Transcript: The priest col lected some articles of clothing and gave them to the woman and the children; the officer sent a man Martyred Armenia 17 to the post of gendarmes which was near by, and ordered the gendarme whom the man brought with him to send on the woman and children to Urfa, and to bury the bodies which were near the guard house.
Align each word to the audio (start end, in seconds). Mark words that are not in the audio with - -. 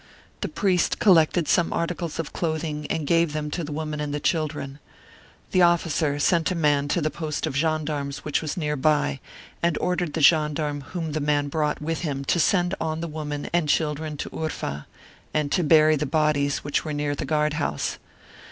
The 0.39 0.47
priest 0.47 0.97
col 0.97 1.13
lected 1.13 1.47
some 1.47 1.71
articles 1.71 2.17
of 2.17 2.33
clothing 2.33 2.87
and 2.89 3.05
gave 3.05 3.33
them 3.33 3.51
to 3.51 3.63
the 3.63 3.71
woman 3.71 3.99
and 3.99 4.11
the 4.11 4.19
children; 4.19 4.79
the 5.51 5.61
officer 5.61 6.17
sent 6.17 6.49
a 6.49 6.55
man 6.55 6.85
Martyred 6.85 6.95
Armenia 6.95 7.01
17 7.01 7.01
to 7.01 7.01
the 7.11 7.17
post 7.19 7.45
of 7.45 7.55
gendarmes 7.55 8.17
which 8.25 8.41
was 8.41 8.57
near 8.57 8.75
by, 8.75 9.19
and 9.61 9.77
ordered 9.77 10.13
the 10.13 10.21
gendarme 10.21 10.81
whom 10.95 11.11
the 11.11 11.19
man 11.19 11.49
brought 11.49 11.79
with 11.83 12.01
him 12.01 12.25
to 12.25 12.39
send 12.39 12.73
on 12.81 13.01
the 13.01 13.07
woman 13.07 13.47
and 13.53 13.69
children 13.69 14.17
to 14.17 14.29
Urfa, 14.31 14.87
and 15.35 15.51
to 15.51 15.61
bury 15.63 15.95
the 15.95 16.07
bodies 16.07 16.63
which 16.63 16.83
were 16.83 16.93
near 16.93 17.13
the 17.13 17.23
guard 17.23 17.53
house. 17.53 17.99